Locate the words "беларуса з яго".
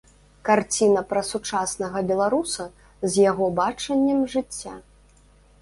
2.11-3.45